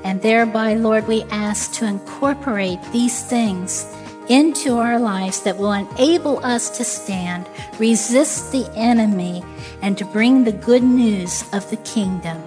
And 0.05 0.23
thereby, 0.23 0.75
Lord, 0.75 1.09
we 1.09 1.25
ask 1.25 1.73
to 1.75 1.85
incorporate 1.85 2.79
these 2.93 3.25
things 3.25 3.93
into 4.29 4.77
our 4.77 5.01
lives 5.01 5.43
that 5.43 5.59
will 5.59 5.73
enable 5.73 6.45
us 6.45 6.71
to 6.79 6.85
stand, 6.85 7.49
resist 7.81 8.53
the 8.53 8.71
enemy, 8.77 9.43
and 9.83 9.99
to 9.99 10.05
bring 10.05 10.45
the 10.45 10.53
good 10.53 10.85
news 10.85 11.43
of 11.53 11.69
the 11.71 11.77
kingdom 11.79 12.41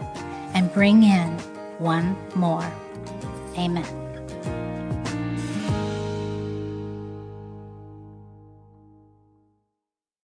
and 0.54 0.72
bring 0.74 1.04
in 1.04 1.38
one 1.80 2.16
more. 2.36 2.72
Amen. 3.58 4.01